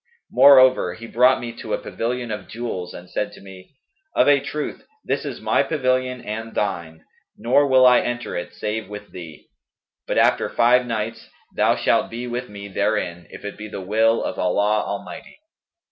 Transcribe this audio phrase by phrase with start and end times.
[0.31, 3.75] Moreover, he brought me to a pavilion of jewels and said to me,
[4.15, 7.03] 'Of a truth this is my pavilion and thine,
[7.37, 9.49] nor will I enter it save with thee;
[10.07, 14.23] but, after five nights thou shalt be with me therein, if it be the will
[14.23, 15.37] of Allah Almighty.'